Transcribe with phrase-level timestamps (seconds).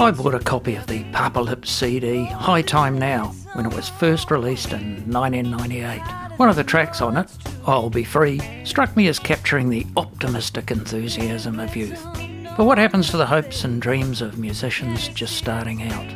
[0.00, 3.88] I bought a copy of the Papa Lips CD, High Time Now, when it was
[3.88, 6.00] first released in 1998.
[6.38, 7.28] One of the tracks on it,
[7.66, 12.00] I'll Be Free, struck me as capturing the optimistic enthusiasm of youth.
[12.56, 16.06] But what happens to the hopes and dreams of musicians just starting out?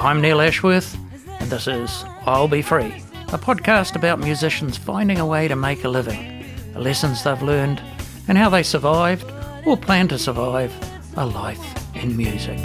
[0.00, 0.98] I'm Neil Ashworth,
[1.38, 5.84] and this is I'll Be Free, a podcast about musicians finding a way to make
[5.84, 7.80] a living, the lessons they've learned,
[8.26, 9.30] and how they survived
[9.64, 10.74] or plan to survive
[11.16, 12.58] a life in music.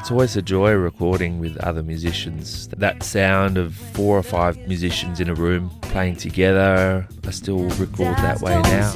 [0.00, 2.68] It's always a joy recording with other musicians.
[2.68, 8.16] That sound of four or five musicians in a room playing together, I still record
[8.18, 8.92] that way now.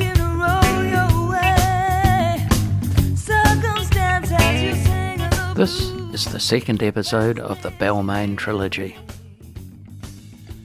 [5.54, 8.96] This is the second episode of the Balmain trilogy.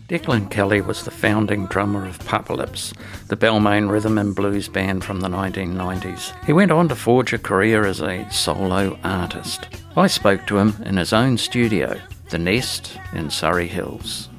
[0.07, 2.94] Declan Kelly was the founding drummer of Papa Lips,
[3.27, 6.33] the Balmain rhythm and blues band from the 1990s.
[6.45, 9.67] He went on to forge a career as a solo artist.
[9.97, 14.29] I spoke to him in his own studio, The Nest in Surry Hills.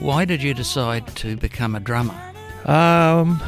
[0.00, 2.18] Why did you decide to become a drummer?
[2.64, 3.42] Um,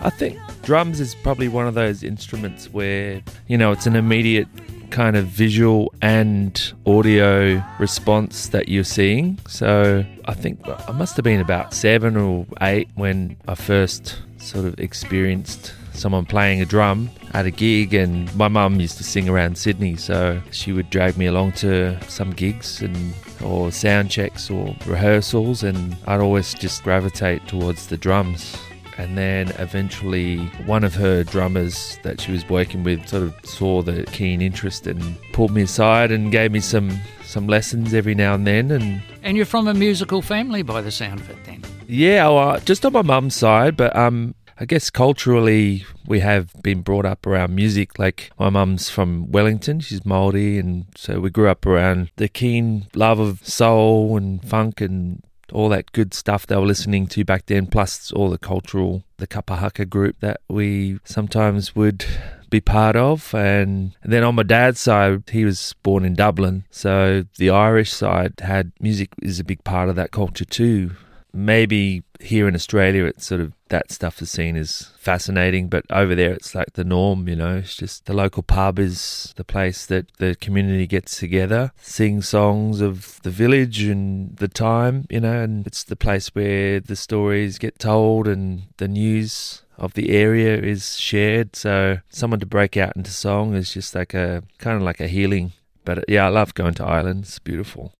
[0.00, 4.48] I think drums is probably one of those instruments where, you know, it's an immediate
[4.90, 9.38] kind of visual and audio response that you're seeing.
[9.48, 14.66] So I think I must have been about seven or eight when I first sort
[14.66, 19.28] of experienced someone playing a drum at a gig and my mum used to sing
[19.28, 24.50] around Sydney so she would drag me along to some gigs and or sound checks
[24.50, 28.56] or rehearsals and I'd always just gravitate towards the drums
[28.98, 33.82] and then eventually one of her drummers that she was working with sort of saw
[33.82, 38.34] the keen interest and pulled me aside and gave me some some lessons every now
[38.34, 41.62] and then and and you're from a musical family by the sound of it then
[41.86, 46.82] yeah well, just on my mum's side but um I guess culturally we have been
[46.82, 47.98] brought up around music.
[47.98, 52.86] Like my mum's from Wellington, she's Maori, and so we grew up around the keen
[52.94, 57.46] love of soul and funk and all that good stuff they were listening to back
[57.46, 62.04] then, plus all the cultural, the Kapa Haka group that we sometimes would
[62.50, 63.34] be part of.
[63.34, 66.64] And then on my dad's side, he was born in Dublin.
[66.70, 70.92] So the Irish side had music is a big part of that culture too
[71.34, 76.14] maybe here in Australia, it's sort of that stuff is seen as fascinating, but over
[76.14, 77.28] there, it's like the norm.
[77.28, 81.72] You know, it's just the local pub is the place that the community gets together,
[81.80, 85.06] sing songs of the village and the time.
[85.10, 89.94] You know, and it's the place where the stories get told and the news of
[89.94, 91.56] the area is shared.
[91.56, 95.08] So someone to break out into song is just like a kind of like a
[95.08, 95.52] healing.
[95.84, 97.24] But yeah, I love going to Ireland.
[97.24, 97.92] It's beautiful.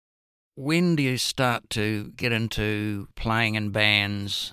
[0.57, 4.53] When do you start to get into playing in bands?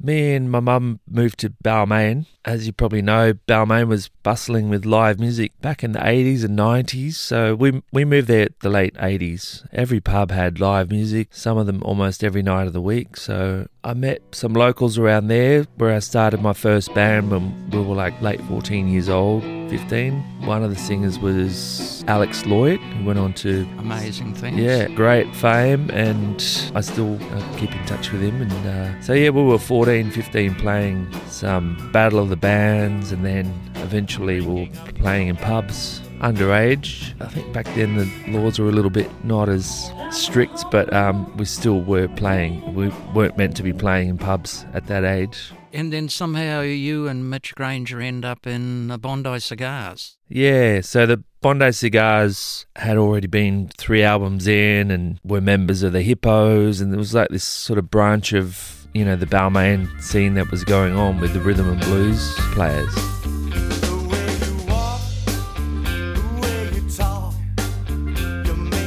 [0.00, 2.24] Me and my mum moved to Balmain.
[2.44, 6.58] As you probably know, Balmain was bustling with live music back in the 80s and
[6.58, 7.14] 90s.
[7.14, 9.66] So we we moved there at the late 80s.
[9.72, 13.16] Every pub had live music, some of them almost every night of the week.
[13.16, 17.80] So I met some locals around there where I started my first band when we
[17.80, 20.46] were like late 14 years old, 15.
[20.46, 24.58] One of the singers was Alex Lloyd, who went on to amazing things.
[24.58, 26.36] Yeah, great fame, and
[26.74, 28.40] I still uh, keep in touch with him.
[28.40, 33.24] And uh, so, yeah, we were 14, 15 playing some Battle of the Bands, and
[33.24, 37.14] then eventually we were playing in pubs underage.
[37.20, 41.36] I think back then the laws were a little bit not as strict, but um,
[41.36, 42.74] we still were playing.
[42.74, 45.52] We weren't meant to be playing in pubs at that age.
[45.72, 50.16] And then somehow you and Mitch Grainger end up in the Bondi Cigars.
[50.28, 55.92] Yeah, so the Bondi Cigars had already been three albums in and were members of
[55.92, 60.00] the Hippos, and there was like this sort of branch of, you know, the Balmain
[60.00, 62.94] scene that was going on with the rhythm and blues players.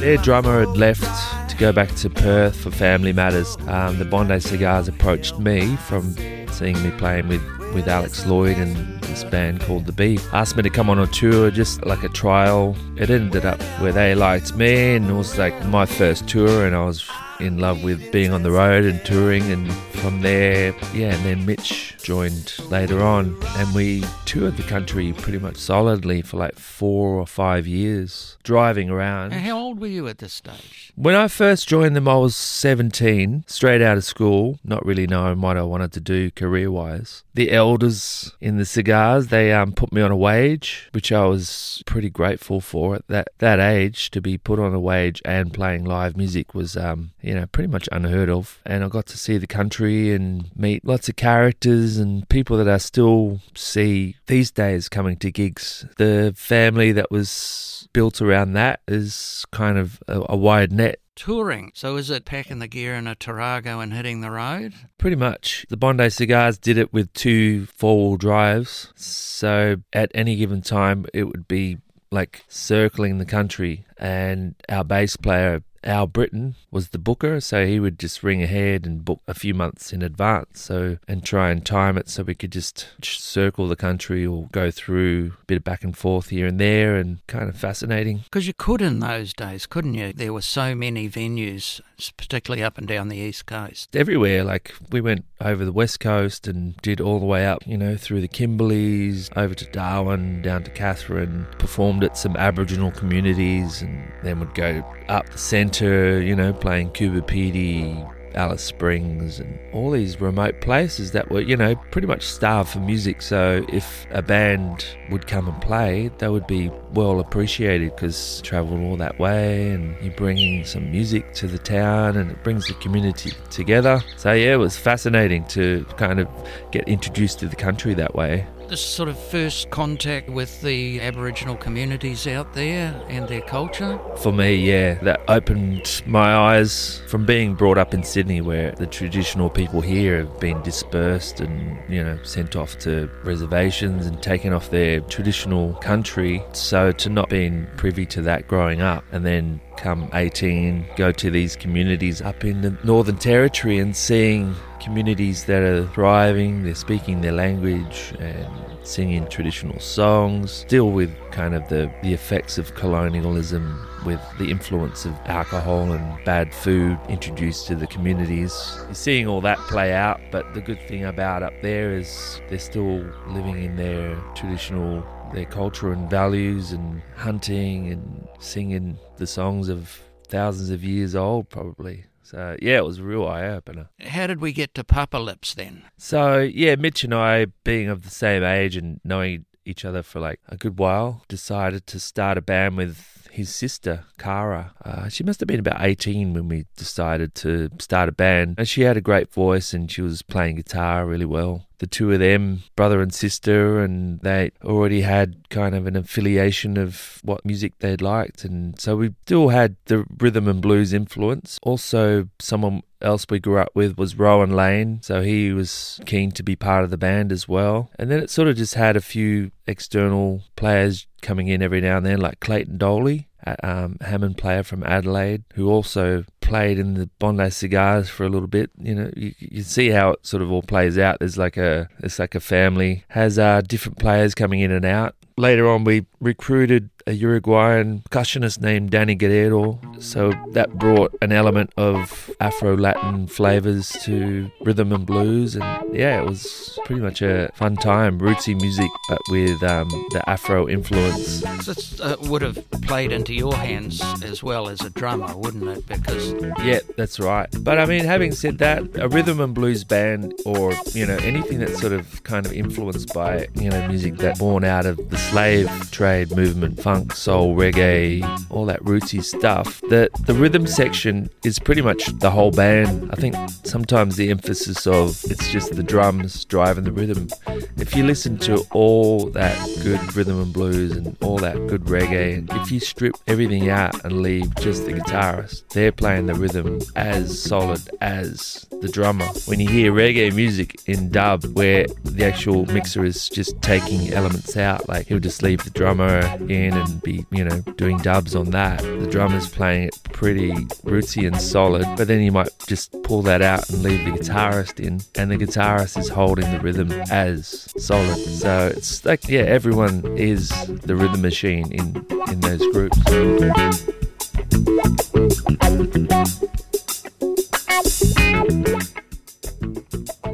[0.00, 3.58] Their drummer had left to go back to Perth for family matters.
[3.66, 6.14] Um, the Bondi Cigars approached me from
[6.50, 7.42] seeing me playing with,
[7.74, 10.26] with Alex Lloyd and this band called The Beat.
[10.32, 12.74] Asked me to come on a tour, just like a trial.
[12.96, 16.74] It ended up where they liked me, and it was like my first tour, and
[16.74, 17.06] I was
[17.40, 19.50] in love with being on the road and touring.
[19.50, 23.36] And from there, yeah, and then Mitch joined later on.
[23.56, 28.90] And we toured the country pretty much solidly for like four or five years, driving
[28.90, 29.32] around.
[29.32, 30.92] And how old were you at this stage?
[30.96, 35.40] When I first joined them, I was 17, straight out of school, not really knowing
[35.40, 37.22] what I wanted to do career wise.
[37.34, 41.82] The elders in the cigars, they um, put me on a wage, which I was
[41.86, 44.10] pretty grateful for at that, that age.
[44.10, 47.68] To be put on a wage and playing live music was, um, you know, pretty
[47.68, 48.58] much unheard of.
[48.66, 52.68] And I got to see the country and meet lots of characters and people that
[52.68, 55.86] I still see these days coming to gigs.
[55.96, 61.72] The family that was built around that is kind of a, a wide net touring.
[61.74, 64.72] So is it packing the gear in a Tarago and hitting the road?
[64.98, 65.66] Pretty much.
[65.68, 68.92] The Bondi Cigars did it with two four wheel drives.
[68.94, 71.78] So at any given time, it would be
[72.10, 77.78] like circling the country, and our bass player Al Britton was the booker, so he
[77.78, 81.64] would just ring ahead and book a few months in advance, so and try and
[81.64, 85.64] time it so we could just circle the country or go through a bit of
[85.64, 88.18] back and forth here and there, and kind of fascinating.
[88.24, 90.12] Because you could in those days, couldn't you?
[90.12, 91.80] There were so many venues,
[92.16, 93.94] particularly up and down the east coast.
[93.94, 97.76] Everywhere, like we went over the west coast and did all the way up, you
[97.76, 103.80] know, through the Kimberleys, over to Darwin, down to Katherine, performed at some Aboriginal communities,
[103.88, 109.58] and then would go up the centre, you know, playing Coober Pedy, Alice Springs, and
[109.72, 113.22] all these remote places that were, you know, pretty much starved for music.
[113.22, 118.80] So if a band would come and play, they would be well appreciated because travelled
[118.82, 122.74] all that way and you're bringing some music to the town and it brings the
[122.74, 124.02] community together.
[124.16, 126.28] So yeah, it was fascinating to kind of
[126.70, 131.56] get introduced to the country that way this sort of first contact with the Aboriginal
[131.56, 133.98] communities out there and their culture?
[134.16, 138.86] For me, yeah, that opened my eyes from being brought up in Sydney, where the
[138.86, 144.52] traditional people here have been dispersed and, you know, sent off to reservations and taken
[144.52, 146.42] off their traditional country.
[146.52, 151.30] So to not being privy to that growing up and then come 18, go to
[151.30, 157.20] these communities up in the Northern Territory and seeing communities that are thriving, they're speaking
[157.20, 158.48] their language and
[158.82, 165.04] singing traditional songs, still with kind of the, the effects of colonialism, with the influence
[165.04, 168.78] of alcohol and bad food introduced to the communities.
[168.86, 172.58] You're seeing all that play out, but the good thing about up there is they're
[172.58, 179.68] still living in their traditional their culture and values and hunting and singing the songs
[179.68, 183.88] of thousands of years old probably so yeah, it was a real eye opener.
[184.00, 185.84] How did we get to Papa Lips then?
[185.96, 190.20] So yeah, Mitch and I, being of the same age and knowing each other for
[190.20, 194.74] like a good while, decided to start a band with his sister, Kara.
[194.84, 198.56] Uh, she must have been about 18 when we decided to start a band.
[198.58, 202.12] And she had a great voice and she was playing guitar really well the two
[202.12, 207.44] of them, brother and sister, and they already had kind of an affiliation of what
[207.44, 208.44] music they'd liked.
[208.44, 211.58] And so we still had the rhythm and blues influence.
[211.62, 216.42] Also, someone else we grew up with was Rowan Lane, so he was keen to
[216.42, 217.90] be part of the band as well.
[217.98, 221.96] And then it sort of just had a few external players coming in every now
[221.96, 223.27] and then, like Clayton Doley
[223.62, 228.48] um, Hammond player from Adelaide, who also played in the Bondi Cigars for a little
[228.48, 228.70] bit.
[228.78, 231.18] You know, you, you see how it sort of all plays out.
[231.18, 235.14] There's like a it's like a family has uh, different players coming in and out.
[235.36, 239.80] Later on, we recruited a Uruguayan percussionist named Danny Guerrero.
[239.98, 245.56] So that brought an element of Afro Latin flavors to rhythm and blues.
[245.56, 248.20] And yeah, it was pretty much a fun time.
[248.20, 251.40] Rootsy music, but with um, the Afro influence.
[251.64, 255.86] This uh, would have played into your hands as well as a drummer, wouldn't it?
[255.86, 256.34] Because.
[256.62, 257.48] Yeah, that's right.
[257.60, 261.58] But I mean, having said that, a rhythm and blues band or, you know, anything
[261.58, 265.16] that's sort of kind of influenced by, you know, music that's born out of the
[265.16, 269.80] slave trade movement, funk funk, soul, reggae, all that rootsy stuff.
[269.82, 273.10] The the rhythm section is pretty much the whole band.
[273.12, 277.28] I think sometimes the emphasis of it's just the drums driving the rhythm.
[277.76, 282.38] If you listen to all that good rhythm and blues and all that good reggae,
[282.38, 286.80] and if you strip everything out and leave just the guitarist, they're playing the rhythm
[286.96, 289.26] as solid as the drummer.
[289.46, 294.56] When you hear reggae music in dub where the actual mixer is just taking elements
[294.56, 298.34] out, like he'll just leave the drummer in and and be, you know, doing dubs
[298.34, 298.80] on that.
[298.80, 300.50] The drummer's playing it pretty
[300.84, 304.80] rootsy and solid, but then you might just pull that out and leave the guitarist
[304.80, 308.18] in, and the guitarist is holding the rhythm as solid.
[308.18, 312.98] So it's like, yeah, everyone is the rhythm machine in, in those groups.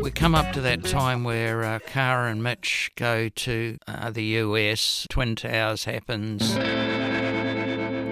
[0.05, 5.85] To that time where uh, Kara and Mitch go to uh, the US, Twin Towers
[5.85, 6.57] happens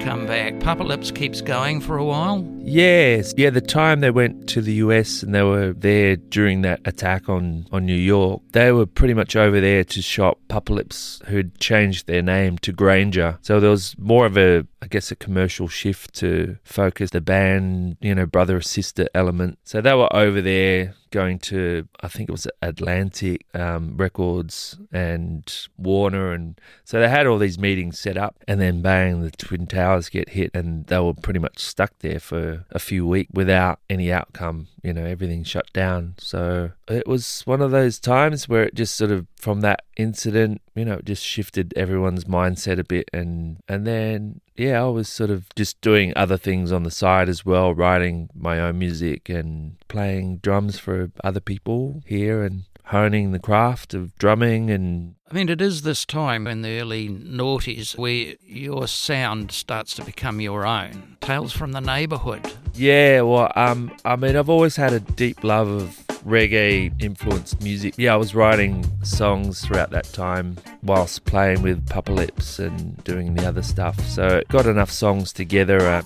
[0.02, 0.58] come back.
[0.58, 2.44] Papa Lips keeps going for a while.
[2.58, 3.50] Yes, yeah.
[3.50, 7.66] The time they went to the US and they were there during that attack on
[7.70, 12.06] on New York, they were pretty much over there to shop Papa Lips, who'd changed
[12.06, 13.38] their name to Grainger.
[13.42, 17.96] So there was more of a, I guess, a commercial shift to focus the band,
[18.00, 19.58] you know, brother sister element.
[19.62, 25.44] So they were over there going to I think it was Atlantic um, Records and
[25.76, 29.66] Warner, and so they had all these meetings set up, and then bang, the Twin
[29.68, 33.78] Towers get hit, and they were pretty much stuck there for a few weeks without
[33.88, 34.66] any outcome.
[34.82, 36.14] You know, everything shut down.
[36.18, 40.62] So it was one of those times where it just sort of from that incident,
[40.76, 45.08] you know, it just shifted everyone's mindset a bit, and and then yeah, I was
[45.08, 49.28] sort of just doing other things on the side as well, writing my own music
[49.28, 55.34] and playing drums for other people here and honing the craft of drumming and I
[55.34, 60.40] mean it is this time in the early noughties where your sound starts to become
[60.40, 61.16] your own.
[61.20, 62.52] Tales from the neighborhood.
[62.74, 67.94] Yeah, well um I mean I've always had a deep love of reggae influenced music.
[67.96, 73.34] Yeah, I was writing songs throughout that time whilst playing with Papa Lips and doing
[73.34, 73.98] the other stuff.
[74.08, 75.80] So got enough songs together.
[75.80, 76.02] Uh,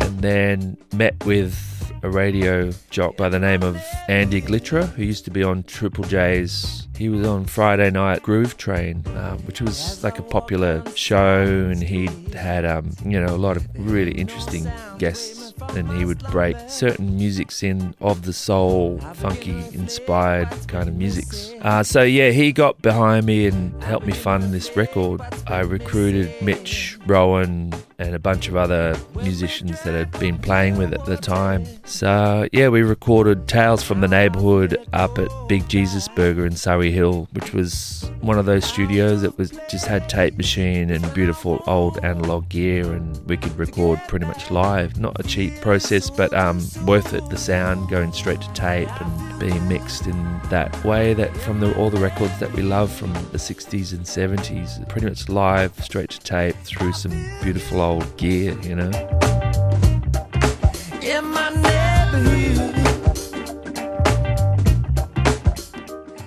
[0.00, 1.65] and then met with
[2.02, 6.04] a radio jock by the name of Andy Glitre, who used to be on Triple
[6.04, 6.88] J's.
[6.96, 11.82] He was on Friday night Groove Train, um, which was like a popular show, and
[11.82, 16.56] he had um, you know a lot of really interesting guests and he would break
[16.68, 21.52] certain musics in of the soul, funky inspired kind of musics.
[21.62, 25.20] Uh, so yeah, he got behind me and helped me fund this record.
[25.46, 30.92] I recruited Mitch, Rowan, and a bunch of other musicians that had been playing with
[30.92, 31.64] at the time.
[31.84, 36.90] So yeah, we recorded Tales from the Neighborhood up at Big Jesus Burger in Surry
[36.90, 41.62] Hill, which was one of those studios that was just had tape machine and beautiful
[41.66, 44.98] old analog gear, and we could record pretty much live.
[44.98, 47.28] Not a cheap process, but um, worth it.
[47.30, 51.76] The sound going straight to tape and being mixed in that way that from the,
[51.76, 56.10] all the records that we love from the 60s and 70s, pretty much live, straight
[56.10, 57.12] to tape through some
[57.42, 58.90] beautiful old gear, you know.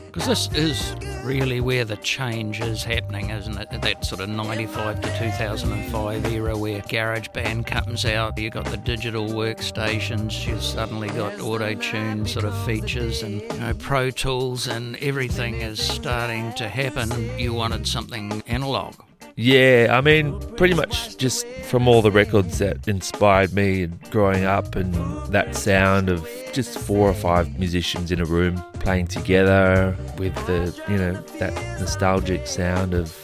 [0.05, 3.81] Because this is really where the change is happening, isn't it?
[3.81, 9.27] That sort of 95 to 2005 era where GarageBand comes out, you've got the digital
[9.27, 14.95] workstations, you've suddenly got auto tune sort of features and you know, Pro Tools, and
[14.97, 17.37] everything is starting to happen.
[17.37, 18.95] You wanted something analog.
[19.41, 24.75] Yeah, I mean, pretty much just from all the records that inspired me growing up
[24.75, 24.93] and
[25.31, 30.77] that sound of just four or five musicians in a room playing together with the,
[30.91, 33.17] you know, that nostalgic sound of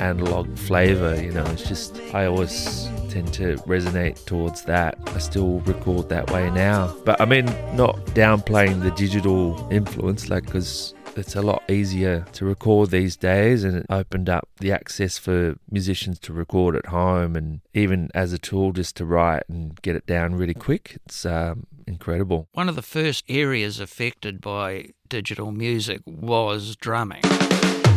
[0.00, 4.96] analog flavor, you know, it's just, I always tend to resonate towards that.
[5.08, 6.96] I still record that way now.
[7.04, 7.44] But I mean,
[7.76, 13.64] not downplaying the digital influence, like, because it's a lot easier to record these days
[13.64, 18.32] and it opened up the access for musicians to record at home and even as
[18.32, 20.98] a tool just to write and get it down really quick.
[21.06, 22.48] It's um, incredible.
[22.52, 27.22] One of the first areas affected by digital music was drumming.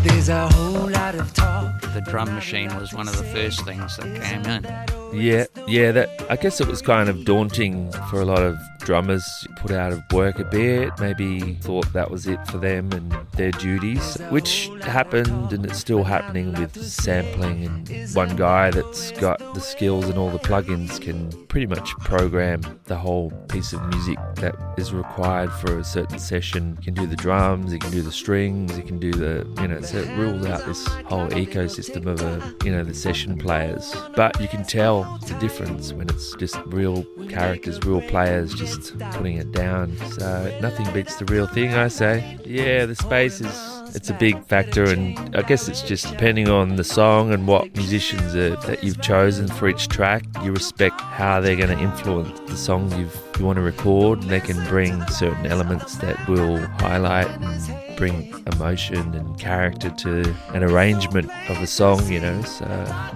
[0.03, 1.81] There's a whole lot of talk.
[1.81, 5.00] The drum machine was one of the first things that came in.
[5.13, 9.23] Yeah, yeah, that I guess it was kind of daunting for a lot of drummers
[9.57, 13.51] put out of work a bit, maybe thought that was it for them and their
[13.51, 17.65] duties, which happened and it's still happening with sampling.
[17.65, 22.61] And one guy that's got the skills and all the plugins can pretty much program
[22.85, 26.77] the whole piece of music that is required for a certain session.
[26.79, 29.67] He can do the drums, he can do the strings, he can do the, you
[29.67, 33.95] know, so it rules out this whole ecosystem of a, you know, the session players.
[34.15, 39.37] But you can tell the difference when it's just real characters, real players just putting
[39.37, 39.95] it down.
[40.11, 42.37] So nothing beats the real thing, I say.
[42.45, 46.75] Yeah, the space is it's a big factor, and I guess it's just depending on
[46.77, 50.23] the song and what musicians are, that you've chosen for each track.
[50.43, 54.29] You respect how they're going to influence the song you've, you want to record, and
[54.29, 60.63] they can bring certain elements that will highlight and bring emotion and character to an
[60.63, 62.41] arrangement of a song, you know.
[62.43, 62.65] So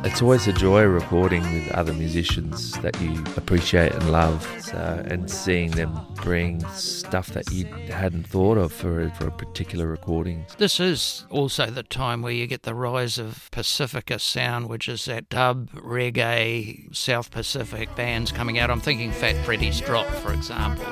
[0.03, 4.47] it's always a joy recording with other musicians that you appreciate and love.
[4.61, 9.31] So and seeing them bring stuff that you hadn't thought of for a, for a
[9.31, 10.45] particular recording.
[10.57, 15.05] This is also the time where you get the rise of Pacifica sound, which is
[15.05, 18.69] that dub, reggae, South Pacific bands coming out.
[18.69, 20.85] I'm thinking Fat Freddy's Drop, for example.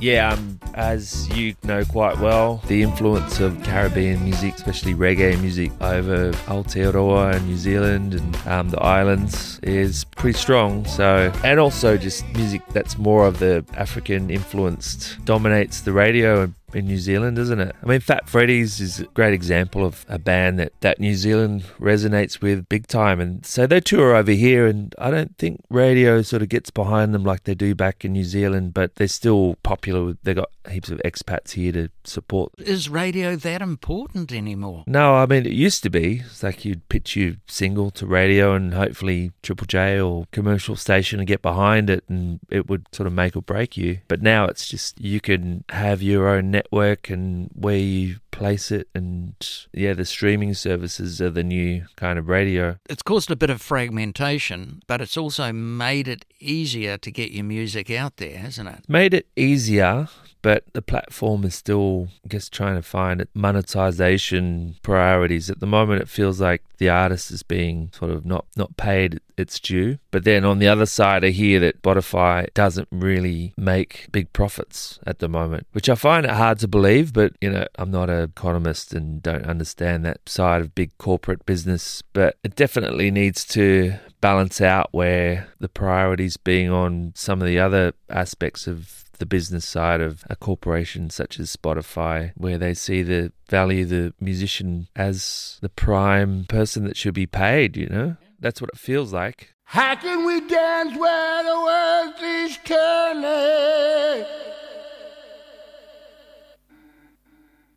[0.00, 5.72] Yeah, um, as you know quite well, the influence of Caribbean music, especially reggae music,
[5.80, 10.84] over Aotearoa and New Zealand and um, the islands is pretty strong.
[10.84, 16.54] So, and also just music that's more of the African influenced dominates the radio and
[16.74, 17.74] in New Zealand, isn't it?
[17.82, 21.64] I mean, Fat Freddy's is a great example of a band that, that New Zealand
[21.80, 23.20] resonates with big time.
[23.20, 27.14] And so they tour over here, and I don't think radio sort of gets behind
[27.14, 30.16] them like they do back in New Zealand, but they're still popular.
[30.22, 32.52] They've got heaps of expats here to support.
[32.58, 34.84] Is radio that important anymore?
[34.86, 36.22] No, I mean, it used to be.
[36.26, 41.18] It's like you'd pitch your single to radio, and hopefully Triple J or commercial station
[41.18, 44.00] and get behind it, and it would sort of make or break you.
[44.08, 48.88] But now it's just you can have your own network and where you place it
[48.94, 49.34] and
[49.72, 52.76] yeah the streaming services are the new kind of radio.
[52.88, 57.44] It's caused a bit of fragmentation but it's also made it easier to get your
[57.44, 58.88] music out there hasn't it?
[58.88, 60.08] Made it easier
[60.42, 65.50] but the platform is still, I guess, trying to find monetization priorities.
[65.50, 69.20] At the moment, it feels like the artist is being sort of not, not paid
[69.36, 69.98] its due.
[70.10, 74.98] But then on the other side, I hear that Spotify doesn't really make big profits
[75.06, 77.12] at the moment, which I find it hard to believe.
[77.12, 81.44] But, you know, I'm not an economist and don't understand that side of big corporate
[81.46, 82.02] business.
[82.12, 87.58] But it definitely needs to balance out where the priorities being on some of the
[87.58, 93.02] other aspects of the business side of a corporation such as Spotify, where they see
[93.02, 98.16] the value the musician as the prime person that should be paid, you know?
[98.40, 99.54] That's what it feels like.
[99.64, 104.24] How can we dance where the world is turning?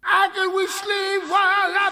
[0.02, 1.92] How can we sleep while our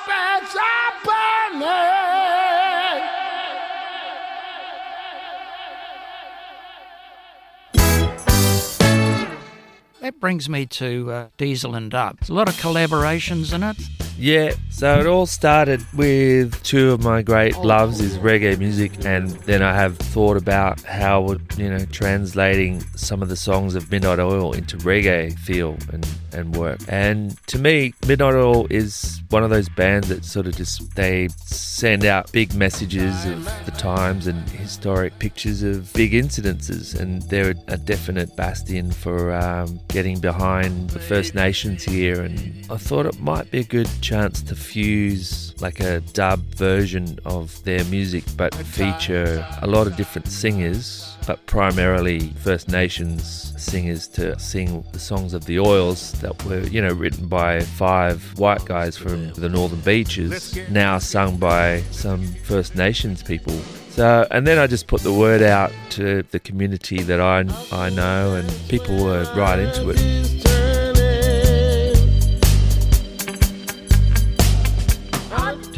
[10.20, 12.20] brings me to uh, Diesel and Dub.
[12.20, 13.78] There's a lot of collaborations in it.
[14.20, 19.30] Yeah, so it all started with two of my great loves is reggae music, and
[19.46, 23.90] then I have thought about how would you know translating some of the songs of
[23.90, 26.80] Midnight Oil into reggae feel and and work.
[26.90, 31.30] And to me, Midnight Oil is one of those bands that sort of just they
[31.38, 37.56] send out big messages of the times and historic pictures of big incidences, and they're
[37.68, 42.22] a definite bastion for um, getting behind the First Nations here.
[42.22, 47.20] And I thought it might be a good chance to fuse like a dub version
[47.26, 54.08] of their music, but feature a lot of different singers, but primarily First Nations singers
[54.08, 58.66] to sing the songs of the Oils that were, you know, written by five white
[58.66, 63.54] guys from the Northern Beaches, now sung by some First Nations people.
[63.92, 67.92] So, and then I just put the word out to the community that I, I
[67.92, 70.39] know, and people were right into it.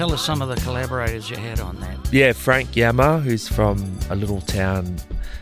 [0.01, 2.11] Tell us some of the collaborators you had on that.
[2.11, 4.95] Yeah, Frank Yamma, who's from a little town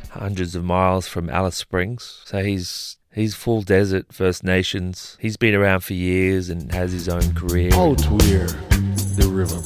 [0.10, 2.24] hundreds of miles from Alice Springs.
[2.26, 5.16] So he's he's full desert First Nations.
[5.18, 7.74] He's been around for years and has his own career.
[7.74, 8.48] Out where
[9.16, 9.62] the river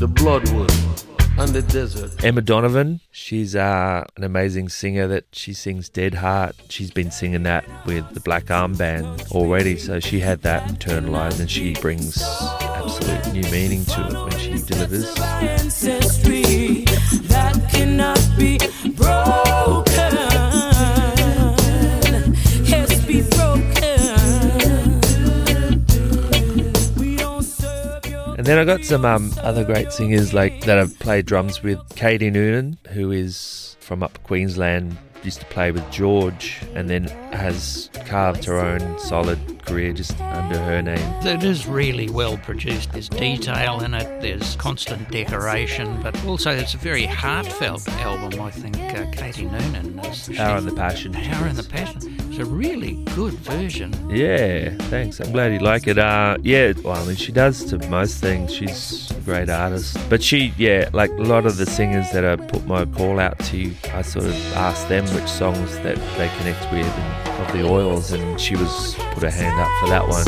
[0.00, 0.72] the bloodwood
[1.38, 2.24] and the desert.
[2.24, 6.56] Emma Donovan, she's uh, an amazing singer that she sings Dead Heart.
[6.68, 11.40] She's been singing that with the Black Arm Band already, so she had that internalized
[11.40, 15.14] and she brings absolute new meaning to it when she delivers.
[28.46, 31.80] And then I got some um, other great singers like that I've played drums with.
[31.96, 34.96] Katie Noonan, who is from up Queensland,
[35.26, 40.58] used to play with George, and then has carved her own solid career just under
[40.58, 40.98] her name.
[41.22, 42.92] It is really well produced.
[42.92, 48.40] There's detail in it, there's constant decoration, but also it's a very heartfelt album.
[48.40, 50.30] I think uh, Katie Noonan is.
[50.34, 51.12] Power and the Passion.
[51.12, 52.16] Power and the Passion.
[52.30, 53.92] It's a really good version.
[54.08, 55.20] Yeah, thanks.
[55.20, 55.98] I'm glad you like it.
[55.98, 58.54] Uh, yeah, well, I mean, she does to most things.
[58.54, 59.98] She's a great artist.
[60.08, 63.38] But she, yeah, like a lot of the singers that I put my call out
[63.38, 67.66] to, I sort of asked them which songs that they connect with and of the
[67.66, 70.26] oils, and she was put her hand up for that one.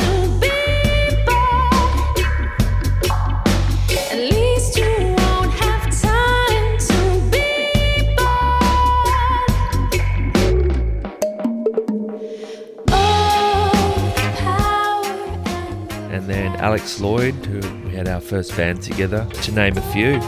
[16.11, 20.19] And then Alex Lloyd, who we had our first band together, to name a few.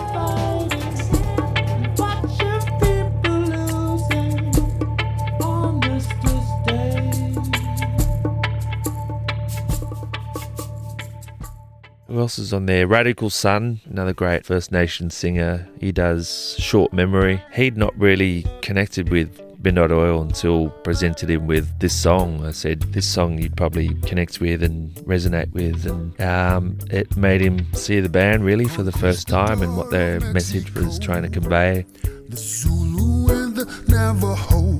[12.11, 12.89] Who else is on there?
[12.89, 15.69] Radical Son, another great First Nation singer.
[15.79, 17.41] He does Short Memory.
[17.53, 22.45] He'd not really connected with Midnight Oil until presented him with this song.
[22.45, 25.87] I said, This song you'd probably connect with and resonate with.
[25.87, 29.93] And um, it made him see the band really for the first time and what
[29.93, 31.87] their message was trying to convey.
[32.29, 34.79] The Zulu and the Navajo,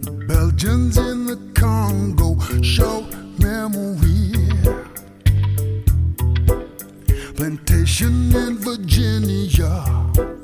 [0.00, 4.09] the Belgians in the Congo, short memory.
[7.40, 10.39] Plantation in Virginia.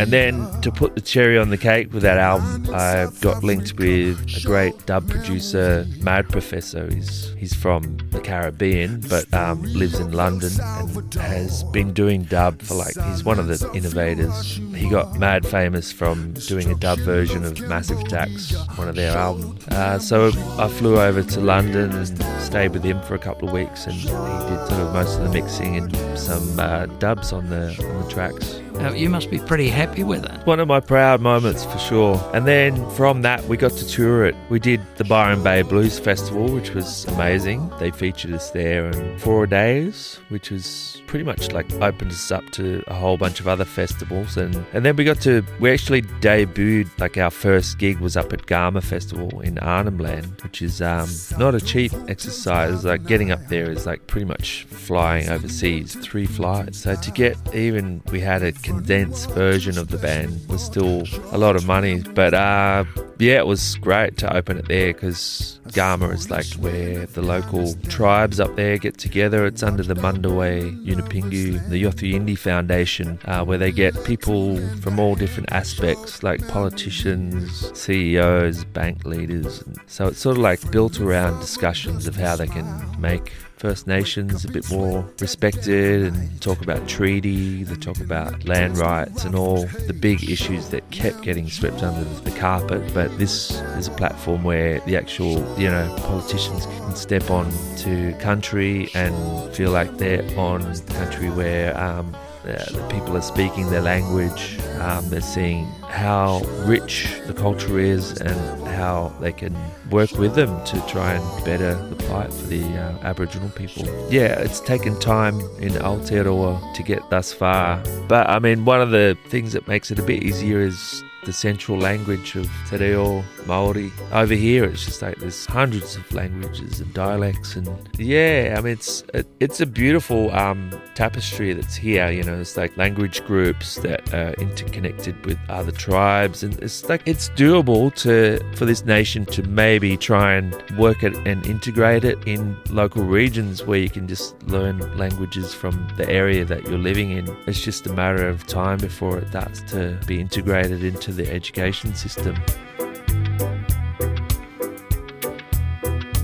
[0.00, 3.78] And then to put the cherry on the cake with that album, I got linked
[3.78, 6.92] with a great dub producer, Mad Professor.
[6.92, 12.60] He's he's from the Caribbean but um, lives in London and has been doing dub
[12.62, 14.56] for like he's one of the innovators.
[14.74, 19.16] He got mad famous from doing a dub version of Massive Attacks, one of their
[19.16, 19.66] albums.
[19.68, 23.54] Uh, so I flew over to London and stayed with him for a couple of
[23.54, 27.48] weeks, and he did sort of most of the mixing and some uh, dubs on
[27.50, 28.63] the the tracks.
[28.94, 30.46] You must be pretty happy with it.
[30.46, 32.30] One of my proud moments for sure.
[32.34, 34.34] And then from that, we got to tour it.
[34.50, 37.70] We did the Byron Bay Blues Festival, which was amazing.
[37.78, 42.48] They featured us there in four days, which was pretty much like opened us up
[42.50, 44.36] to a whole bunch of other festivals.
[44.36, 48.32] And, and then we got to, we actually debuted, like our first gig was up
[48.32, 51.08] at Garma Festival in Arnhem Land, which is um,
[51.38, 52.84] not a cheap exercise.
[52.84, 56.80] Like getting up there is like pretty much flying overseas, three flights.
[56.80, 61.38] So to get even, we had a condensed version of the band was still a
[61.38, 62.02] lot of money.
[62.14, 62.84] But uh,
[63.18, 67.74] yeah, it was great to open it there because Garma is like where the local
[67.88, 69.44] tribes up there get together.
[69.44, 74.98] It's under the Mandawuy Yunupingu, the Yothu Yindi Foundation, uh, where they get people from
[74.98, 79.62] all different aspects, like politicians, CEOs, bank leaders.
[79.86, 82.66] So it's sort of like built around discussions of how they can
[82.98, 83.30] make
[83.64, 89.24] First Nations a bit more respected and talk about treaty, they talk about land rights
[89.24, 92.92] and all the big issues that kept getting swept under the carpet.
[92.92, 98.12] But this is a platform where the actual, you know, politicians can step on to
[98.20, 102.14] country and feel like they're on country where um,
[102.46, 104.58] uh, the people are speaking their language.
[104.80, 109.56] Um, they're seeing how rich the culture is and how they can
[109.90, 113.84] work with them to try and better the plight for the uh, Aboriginal people.
[114.10, 118.90] Yeah, it's taken time in Aotearoa to get thus far, but I mean, one of
[118.90, 123.24] the things that makes it a bit easier is the central language of Te Reo
[123.46, 123.92] Maori.
[124.12, 128.72] Over here, it's just like there's hundreds of languages and dialects, and yeah, I mean
[128.74, 132.10] it's it, it's a beautiful um, tapestry that's here.
[132.10, 137.02] You know, it's like language groups that are interconnected with other tribes, and it's like
[137.06, 142.18] it's doable to for this nation to maybe try and work it and integrate it
[142.26, 147.10] in local regions where you can just learn languages from the area that you're living
[147.10, 147.34] in.
[147.46, 151.94] It's just a matter of time before it starts to be integrated into the education
[151.94, 152.36] system.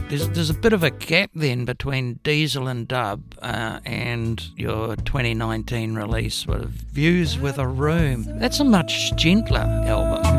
[0.09, 4.97] There's, there's a bit of a gap then between Diesel and Dub uh, and your
[4.97, 8.25] 2019 release, sort of Views with a Room.
[8.41, 10.30] That's a much gentler album.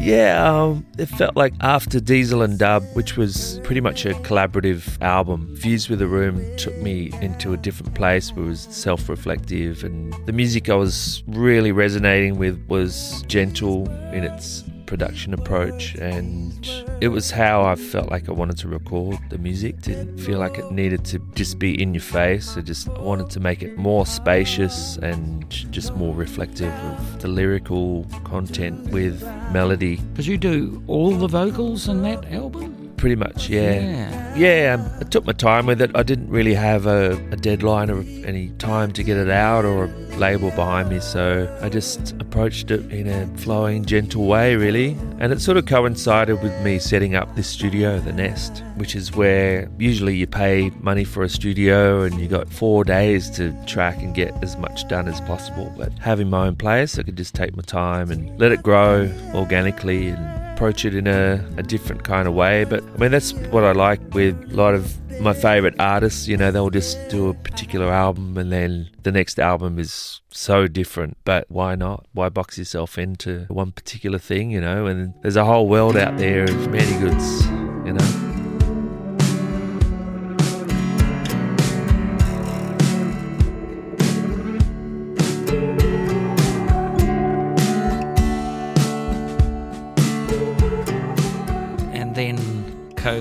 [0.00, 5.00] Yeah, um, it felt like after Diesel and Dub, which was pretty much a collaborative
[5.02, 8.30] album, Views with a Room took me into a different place.
[8.30, 14.24] It was self reflective, and the music I was really resonating with was gentle in
[14.24, 16.66] its production approach, and
[17.02, 19.82] it was how I felt like I wanted to record the music.
[19.82, 22.56] Didn't feel like it needed to just be in your face.
[22.56, 28.06] I just wanted to make it more spacious and just more reflective of the lyrical
[28.24, 29.22] content with
[29.52, 29.96] melody.
[29.96, 32.77] Because you do all the vocals in that album?
[32.98, 33.80] Pretty much, yeah.
[33.80, 34.18] Yeah.
[34.38, 35.90] Yeah, um, I took my time with it.
[35.96, 39.86] I didn't really have a, a deadline or any time to get it out or
[39.86, 44.96] a label behind me, so I just approached it in a flowing, gentle way, really.
[45.18, 49.12] And it sort of coincided with me setting up this studio, The Nest, which is
[49.12, 53.98] where usually you pay money for a studio and you got four days to track
[53.98, 55.72] and get as much done as possible.
[55.76, 59.12] But having my own place, I could just take my time and let it grow
[59.34, 62.64] organically and approach it in a, a different kind of way.
[62.64, 66.26] But I mean, that's what I like with a lot of my favorite artists.
[66.26, 70.66] You know, they'll just do a particular album and then the next album is so
[70.66, 71.16] different.
[71.24, 72.06] But why not?
[72.12, 74.86] Why box yourself into one particular thing, you know?
[74.86, 77.46] And there's a whole world out there of many goods,
[77.86, 78.27] you know?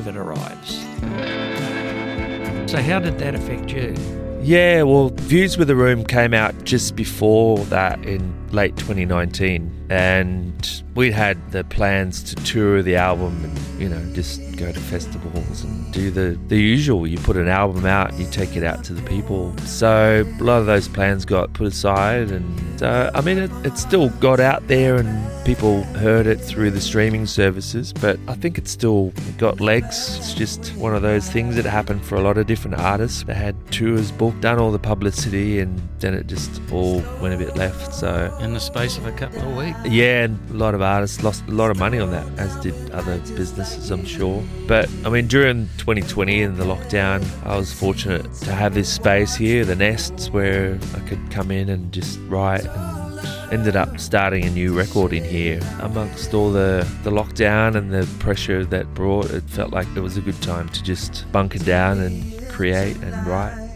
[0.08, 0.78] COVID arrives.
[2.72, 3.96] So, how did that affect you?
[4.42, 10.84] Yeah, well, Views with the Room came out just before that in late 2019, and
[10.96, 15.64] we had the plans to tour the album and you know just go to festivals
[15.64, 17.06] and do the the usual.
[17.06, 19.56] You put an album out, you take it out to the people.
[19.60, 23.78] So a lot of those plans got put aside, and uh, I mean it, it
[23.78, 27.94] still got out there and people heard it through the streaming services.
[27.94, 30.18] But I think it still got legs.
[30.18, 33.24] It's just one of those things that happened for a lot of different artists.
[33.24, 37.38] They had tours booked, done all the publicity, and then it just all went a
[37.38, 37.94] bit left.
[37.94, 39.80] So In the space of a couple of weeks?
[39.86, 42.92] yeah, and a lot of artists lost a lot of money on that, as did
[42.92, 44.44] other businesses, I'm sure.
[44.68, 49.36] But I mean, during 2020 and the lockdown, I was fortunate to have this space
[49.36, 53.08] here, the Nests, where I could come in and just write and
[53.52, 55.60] ended up starting a new record in here.
[55.80, 60.18] Amongst all the, the lockdown and the pressure that brought, it felt like it was
[60.18, 63.67] a good time to just bunker down and create and write.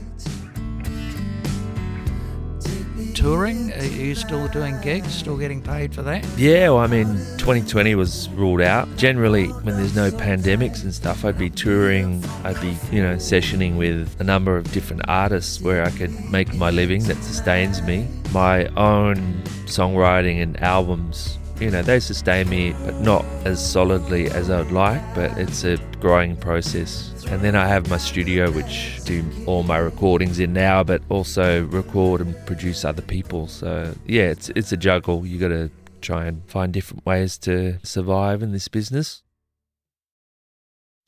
[3.22, 3.72] Touring?
[3.74, 5.14] Are you still doing gigs?
[5.14, 6.26] Still getting paid for that?
[6.38, 7.06] Yeah, well, I mean,
[7.38, 8.88] 2020 was ruled out.
[8.98, 13.78] Generally, when there's no pandemics and stuff, I'd be touring, I'd be, you know, sessioning
[13.78, 18.08] with a number of different artists where I could make my living that sustains me.
[18.34, 24.50] My own songwriting and albums, you know, they sustain me, but not as solidly as
[24.50, 27.24] I'd like, but it's a growing process.
[27.30, 31.66] And then I have my studio, which do all my recordings in now, but also
[31.66, 33.48] record and produce other people.
[33.48, 35.26] So yeah, it's it's a juggle.
[35.26, 35.70] You got to
[36.02, 39.22] try and find different ways to survive in this business.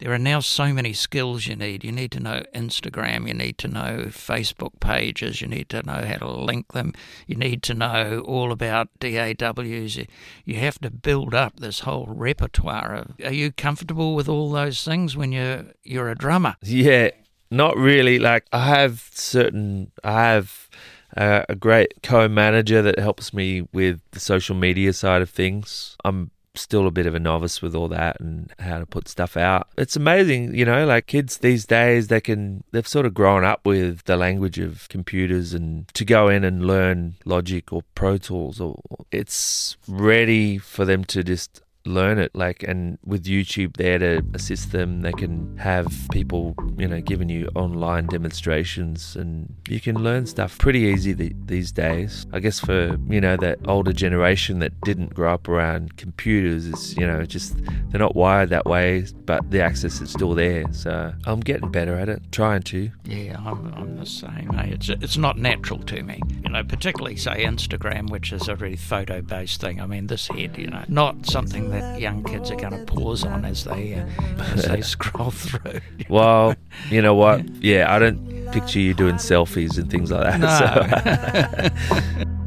[0.03, 1.85] There are now so many skills you need.
[1.85, 6.03] You need to know Instagram, you need to know Facebook pages, you need to know
[6.05, 6.91] how to link them,
[7.25, 9.95] you need to know all about DAWs.
[9.95, 14.83] You- have to build up this whole repertoire of are you comfortable with all those
[14.83, 16.55] things when you're you're a drummer?
[16.61, 17.11] Yeah,
[17.49, 18.19] not really.
[18.19, 20.69] Like I have certain, I have
[21.15, 25.95] uh, a great co-manager that helps me with the social media side of things.
[26.03, 29.35] I'm still a bit of a novice with all that and how to put stuff
[29.35, 29.67] out.
[29.77, 33.65] It's amazing, you know, like kids these days they can they've sort of grown up
[33.65, 38.61] with the language of computers and to go in and learn Logic or Pro Tools
[38.61, 38.79] or
[39.11, 44.72] it's ready for them to just learn it like and with youtube there to assist
[44.72, 50.26] them they can have people you know giving you online demonstrations and you can learn
[50.26, 54.72] stuff pretty easy th- these days i guess for you know that older generation that
[54.82, 57.56] didn't grow up around computers it's you know just
[57.89, 61.98] they're not wired that way but the access is still there so i'm getting better
[61.98, 64.50] at it trying to Yeah, I'm, I'm the same.
[64.58, 64.67] eh?
[64.74, 66.63] It's it's not natural to me, you know.
[66.63, 69.80] Particularly say Instagram, which is a really photo-based thing.
[69.82, 73.23] I mean, this head, you know, not something that young kids are going to pause
[73.25, 74.05] on as they uh,
[74.53, 75.81] as they scroll through.
[76.09, 76.55] well
[76.89, 82.25] you know what yeah i don't picture you doing selfies and things like that so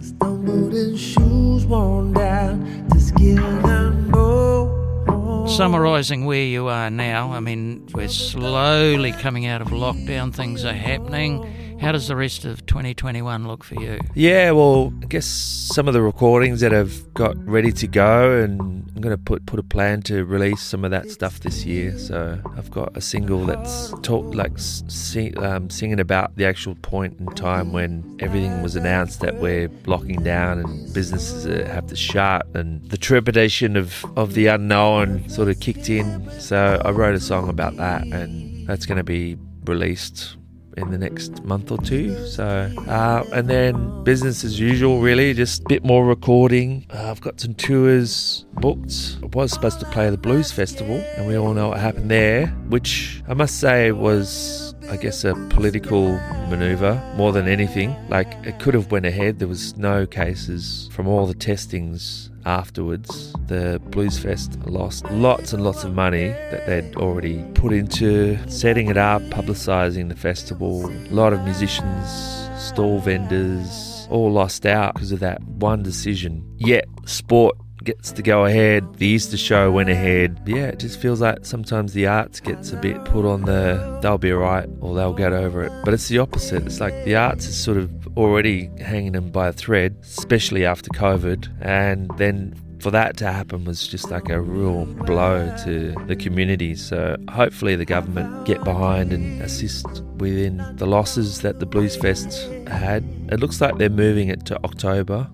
[0.00, 5.46] Stumbled in shoes worn down to skin and bone.
[5.48, 10.32] Summarising where you are now, I mean, we're slowly coming out of lockdown.
[10.34, 11.69] Things are happening.
[11.80, 14.00] How does the rest of 2021 look for you?
[14.14, 18.60] Yeah, well, I guess some of the recordings that I've got ready to go, and
[18.60, 21.98] I'm going to put put a plan to release some of that stuff this year.
[21.98, 27.18] So I've got a single that's talk like sing, um, singing about the actual point
[27.18, 32.46] in time when everything was announced that we're locking down and businesses have to shut,
[32.54, 36.30] and the trepidation of of the unknown sort of kicked in.
[36.40, 40.36] So I wrote a song about that, and that's going to be released
[40.80, 42.26] in the next month or two.
[42.26, 42.44] So,
[42.88, 46.86] uh, and then business as usual, really, just a bit more recording.
[46.92, 49.18] Uh, I've got some tours booked.
[49.22, 52.48] I was supposed to play the Blues Festival, and we all know what happened there,
[52.68, 56.14] which I must say was I guess a political
[56.48, 57.94] maneuver more than anything.
[58.08, 59.38] Like it could have went ahead.
[59.38, 63.32] There was no cases from all the testings afterwards.
[63.46, 68.88] The Blues Fest lost lots and lots of money that they'd already put into setting
[68.88, 70.86] it up, publicising the festival.
[70.90, 76.44] A lot of musicians, stall vendors, all lost out because of that one decision.
[76.58, 78.94] Yet sport gets to go ahead.
[78.94, 80.40] The Easter show went ahead.
[80.46, 84.18] Yeah, it just feels like sometimes the arts gets a bit put on the they'll
[84.18, 85.72] be alright or they'll get over it.
[85.84, 86.64] But it's the opposite.
[86.66, 90.88] It's like the arts is sort of already hanging them by a thread, especially after
[90.90, 91.48] COVID.
[91.60, 96.74] And then for that to happen was just like a real blow to the community.
[96.74, 102.50] So hopefully the government get behind and assist within the losses that the Blues Fest
[102.66, 103.04] had.
[103.30, 105.30] It looks like they're moving it to October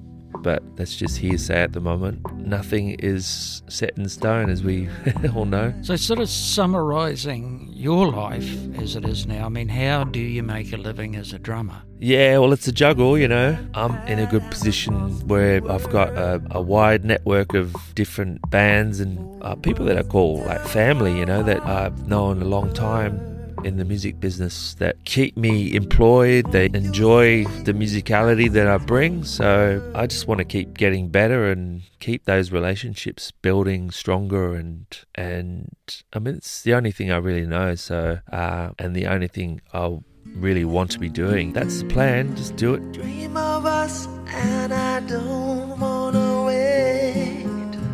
[0.46, 2.24] but that's just hearsay at the moment.
[2.36, 4.88] Nothing is set in stone, as we
[5.34, 5.74] all know.
[5.82, 10.44] So, sort of summarising your life as it is now, I mean, how do you
[10.44, 11.82] make a living as a drummer?
[11.98, 13.58] Yeah, well, it's a juggle, you know.
[13.74, 14.94] I'm in a good position
[15.26, 20.04] where I've got a, a wide network of different bands and uh, people that I
[20.04, 24.74] call like family, you know, that I've known a long time in the music business
[24.74, 26.52] that keep me employed.
[26.52, 29.24] They enjoy the musicality that I bring.
[29.24, 34.54] So I just want to keep getting better and keep those relationships building stronger.
[34.54, 35.74] And and
[36.12, 37.74] I mean, it's the only thing I really know.
[37.74, 39.98] So uh, and the only thing I
[40.34, 41.52] really want to be doing.
[41.52, 42.36] That's the plan.
[42.36, 42.92] Just do it.
[42.92, 47.46] Dream of us, and I don't wanna wait.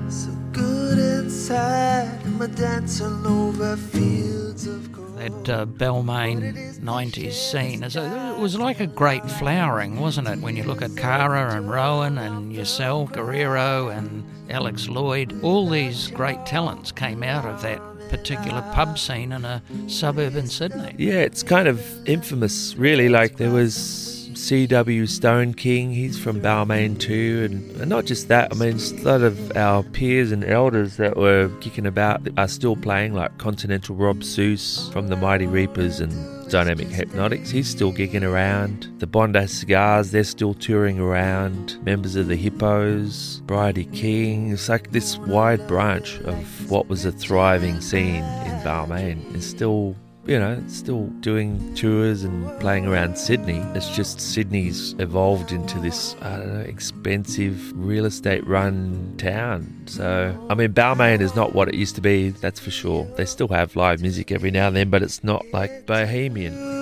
[0.09, 5.02] So good inside, I'm dancing over fields of.
[5.23, 7.85] That uh, Balmain 90s scene.
[7.85, 10.41] It was like a great flowering, wasn't it?
[10.41, 16.09] When you look at Kara and Rowan and yourself, Guerrero and Alex Lloyd, all these
[16.09, 17.81] great talents came out of that
[18.11, 20.97] particular pub scene in a suburb in Sydney.
[20.99, 23.09] Yeah, it's kind of infamous, really.
[23.09, 24.12] Like there was
[24.43, 25.07] C.W.
[25.07, 28.53] Stone King, he's from Balmain too, and, and not just that.
[28.53, 32.75] I mean, a lot of our peers and elders that were kicking about are still
[32.75, 37.51] playing, like Continental Rob Seuss from the Mighty Reapers and Dynamic Hypnotics.
[37.51, 38.93] He's still gigging around.
[38.99, 41.79] The Bondi Cigars, they're still touring around.
[41.85, 44.51] Members of the Hippos, Bridie King.
[44.51, 49.95] It's like this wide branch of what was a thriving scene in Balmain is still
[50.27, 53.59] you know, still doing tours and playing around Sydney.
[53.75, 59.83] It's just Sydney's evolved into this, I don't know, expensive real estate run town.
[59.87, 63.05] So, I mean, Balmain is not what it used to be, that's for sure.
[63.17, 66.82] They still have live music every now and then, but it's not like bohemian.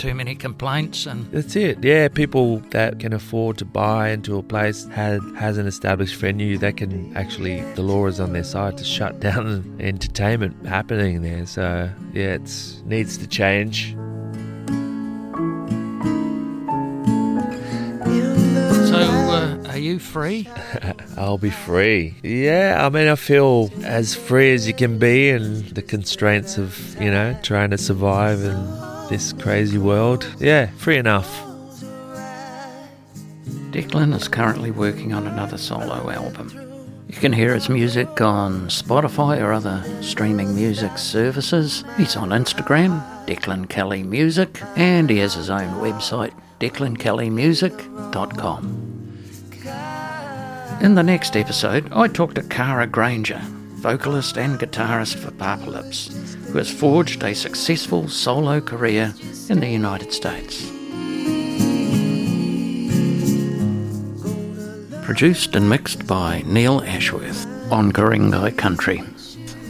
[0.00, 1.84] Too many complaints and That's it.
[1.84, 6.56] Yeah, people that can afford to buy into a place has has an established venue
[6.56, 11.44] that can actually the law is on their side to shut down entertainment happening there.
[11.44, 13.94] So yeah, it's needs to change.
[18.88, 20.48] so uh, are you free?
[21.18, 22.14] I'll be free.
[22.22, 26.98] Yeah, I mean, I feel as free as you can be in the constraints of,
[26.98, 30.26] you know, trying to survive in this crazy world.
[30.38, 31.28] Yeah, free enough.
[33.72, 36.48] Declan is currently working on another solo album.
[37.08, 41.82] You can hear his music on Spotify or other streaming music services.
[41.96, 48.86] He's on Instagram, Declan Kelly Music, and he has his own website, declankellymusic.com.
[50.80, 53.42] In the next episode, I talk to Kara Grainger,
[53.80, 56.12] vocalist and guitarist for Papalips,
[56.50, 59.14] who has forged a successful solo career
[59.48, 60.70] in the United States.
[65.02, 69.02] Produced and mixed by Neil Ashworth on Guy Country.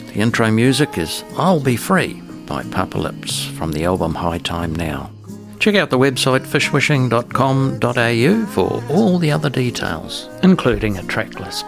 [0.08, 5.12] The intro music is I'll Be Free by Papalips from the album High Time Now.
[5.60, 11.64] Check out the website fishwishing.com.au for all the other details, including a track list.